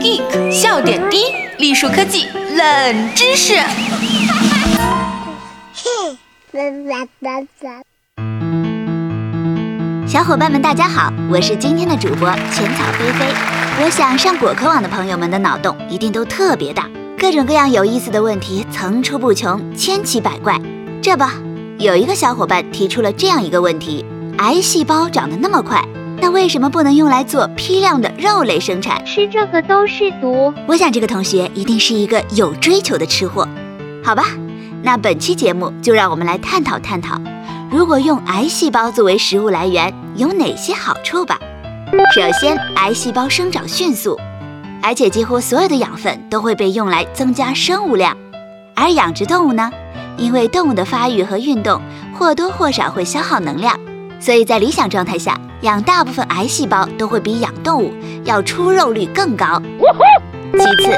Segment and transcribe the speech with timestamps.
[0.00, 3.54] Geek 笑点低，栗树科技冷知识。
[10.06, 13.32] 小伙伴们，大家好，我是今天的主播浅草菲菲。
[13.82, 16.86] 我想上果壳网的朋友们的脑洞一定都特别大，
[17.22, 20.60] 各种各样有意思的问题层出不穷，千奇百怪。
[21.00, 21.24] 这不，
[21.78, 24.04] 有一个小伙伴提出了这样一个问题：
[24.38, 25.80] 癌细胞长得那么快，
[26.20, 29.06] 那为什么不能用来做批量的肉类生产？
[29.06, 30.52] 吃这个都是毒。
[30.66, 33.46] 我想这个同学一定是一个有追求的吃货，
[34.02, 34.24] 好吧？
[34.82, 37.20] 那本期节目就让我们来探讨探讨，
[37.70, 41.38] 如果用癌细胞作为食物来源，有哪些好处吧。
[42.16, 44.18] 首先，癌细胞生长迅速，
[44.82, 48.16] 而且几乎所有的养分都会被用来增加生物量。
[48.74, 49.70] 而养殖动物呢，
[50.16, 51.80] 因为动物的发育和运动
[52.18, 53.78] 或多或少会消耗能量，
[54.18, 57.92] 所以在理想状态下，养大部分癌细胞都会比养动物
[58.24, 59.62] 要出肉率更高。
[60.52, 60.90] 其次，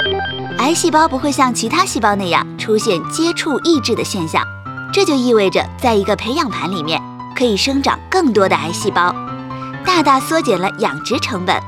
[0.59, 4.43] 癌细胞不会像其他细胞那样出现接触抑制的现象，
[4.93, 7.01] 这就意味着在一个培养盘里面
[7.37, 9.15] 可以生长更多的癌细胞，
[9.85, 11.61] 大大缩减了养殖成本。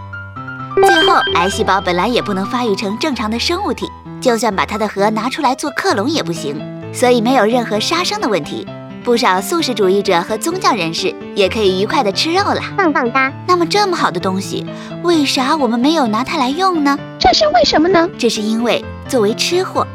[0.77, 3.87] 最后，癌细胞本来也不能发育成正常的生物体，
[4.21, 6.61] 就算把它的核拿出来做克隆也不行，
[6.93, 8.67] 所以没有任何杀生的问题。
[9.03, 13.33] 不少素食主义者和宗教人士也可以愉快的吃肉了，棒棒哒！
[13.47, 14.67] 那么这么好的东西，
[15.03, 16.99] 为啥我们没有拿它来用呢？
[17.19, 18.09] 这是为什么呢？
[18.19, 19.87] 这是因为作为吃货，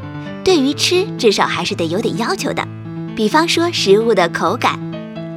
[0.44, 2.66] 对于吃至少还是得有点要求的。
[3.16, 4.80] 比方说食物的口感。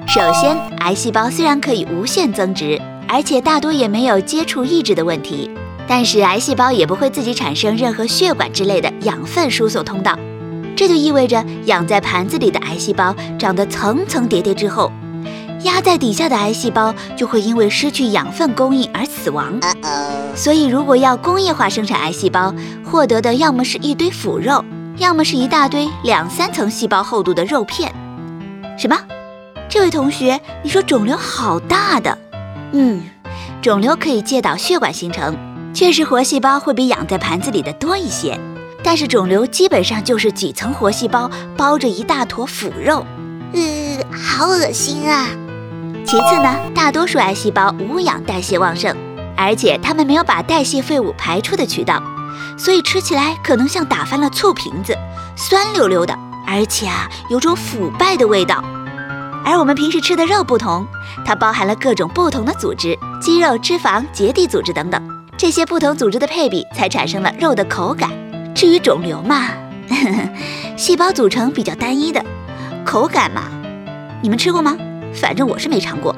[0.06, 2.80] 首先，癌细胞虽然可以无限增殖，
[3.14, 5.48] 而且大多也没有接触抑制的问题，
[5.86, 10.18] 但是癌细胞也不会自己产生任何血管之类的养分输送通道。
[10.74, 14.90] 这就意味着养在盘子里的癌细胞长得层层叠叠之后，
[15.62, 19.60] 压在底下的癌细胞就会因为失去养分供应而死亡。
[20.34, 22.52] 所以，如果要工业化生产癌细胞，
[22.84, 24.64] 获得的要么是一堆腐肉，
[24.96, 27.94] 要么是一大堆两三层细胞厚度的肉片。
[28.76, 28.98] 什么？
[29.68, 32.18] 这位同学，你说肿瘤好大的？
[32.76, 33.04] 嗯，
[33.64, 35.34] 肿瘤可以借导血管形成，
[35.72, 38.38] 确实活细胞会比养在盘子里的多一些。
[38.82, 43.06] 但是肿瘤基本上就是几层活细胞包着一大坨腐肉，
[43.54, 45.28] 呃，好恶心啊！
[46.04, 48.94] 其次呢，大多数癌细胞无氧代谢旺盛，
[49.34, 52.02] 而且它们没有把代谢废物排出的渠道，
[52.58, 54.94] 所以吃起来可能像打翻了醋瓶子，
[55.36, 56.14] 酸溜溜的，
[56.46, 58.62] 而且啊，有种腐败的味道。
[59.44, 60.86] 而我们平时吃的肉不同，
[61.24, 65.00] 它包含了各种不同的组织，肌肉、脂肪、结缔组织等等，
[65.36, 68.10] 这些不同组织的配比才产生了肉的口感。
[68.54, 69.50] 至于肿瘤嘛，
[70.76, 72.24] 细胞组成比较单一的，
[72.84, 73.42] 口感嘛，
[74.22, 74.76] 你们吃过吗？
[75.12, 76.14] 反正我是没尝过。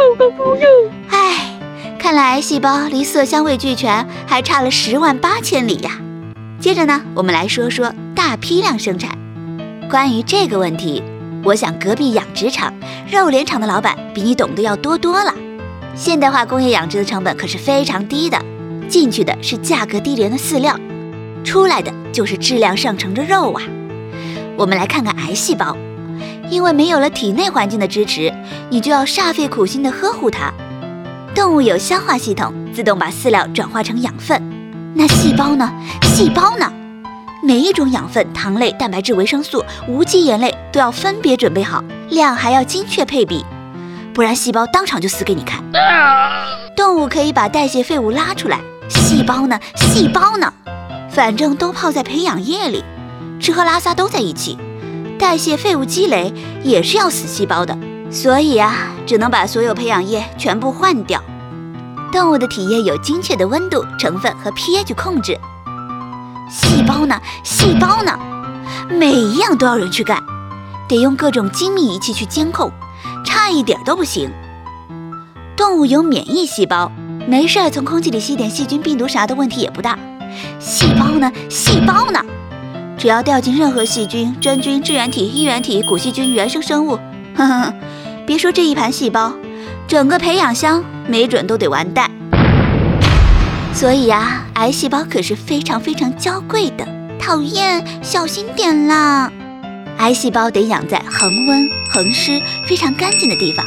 [1.11, 1.59] 唉，
[1.99, 5.99] 看来细胞离色香味俱全还差了十万八千里呀。
[6.61, 9.19] 接着呢，我们来说说大批量生产。
[9.91, 11.03] 关于这个问题，
[11.47, 12.75] 我想隔壁养殖场、
[13.09, 15.33] 肉联厂的老板比你懂得要多多了。
[15.95, 18.37] 现代化工业养殖的成本可是非常低的，
[18.89, 20.77] 进去的是价格低廉的饲料。
[21.45, 23.63] 出来的就是质量上乘的肉啊！
[24.57, 25.77] 我们来看看癌细胞，
[26.51, 28.35] 因为没有了体内环境的支持，
[28.69, 30.53] 你就要煞费苦心的呵护它。
[31.33, 34.43] 动物有消化系统，自动把饲料转化成养分。
[34.97, 35.73] 那细胞呢？
[36.03, 36.73] 细胞呢？
[37.47, 41.81] 每一种养分、糖类、蛋白质、维生素、无机盐类都要分别准备好，
[42.11, 43.47] 量还要精确配比，
[44.13, 45.63] 不然细胞当场就死给你看。
[46.75, 48.59] 动物可以把代谢废物拉出来，
[48.89, 49.61] 细胞呢？
[49.77, 50.53] 细胞呢？
[51.09, 52.83] 反正都泡在培养液里，
[53.39, 54.59] 吃喝拉撒都在一起，
[55.17, 56.35] 代谢废物积累
[56.65, 57.79] 也是要死细胞的，
[58.11, 61.23] 所以啊，只能把所有培养液全部换掉。
[62.11, 65.39] 动物的体液有精确的温度、成分和 pH 控制，
[66.49, 67.21] 细胞呢？
[67.43, 68.13] 细胞呢？
[68.89, 70.23] 每一样都要人去干，
[70.89, 72.71] 得用各种精密仪器去监控，
[73.25, 74.31] 差一点都不行。
[75.57, 76.91] 动物有免疫细胞，
[77.27, 79.99] 没事儿从空气里吸点细菌、病毒啥的问题也不大。
[80.61, 81.33] 细胞呢？
[81.49, 82.21] 细胞呢？
[82.99, 86.99] 只要掉进任何细菌、真菌、支原体、衣原体、古细菌、原生生物，
[87.35, 87.75] 呵呵，
[88.27, 89.33] 别说这一盘细胞，
[89.89, 92.11] 整个培养箱没准都得完蛋。
[93.77, 96.89] 所以呀，癌细胞可是非常非常娇贵的。
[97.21, 99.31] 讨厌，小心点啦！
[99.99, 103.67] 癌细胞得养在恒温、恒湿、非常干净的地方。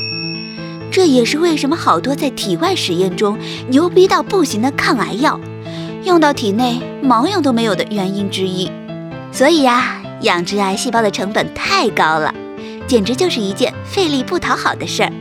[0.89, 5.39] 这也是为什么好多在体外实验中牛逼到不行的抗癌药。
[6.03, 8.71] 用到体内毛用都没有的原因之一，
[9.31, 12.33] 所以呀，养殖癌细胞的成本太高了，
[12.88, 15.13] 简直就是一件费力不讨好的事儿。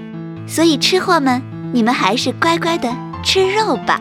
[0.46, 1.43] 所以吃货们，
[1.75, 2.90] 你们还是乖乖的
[3.23, 4.00] 吃肉吧。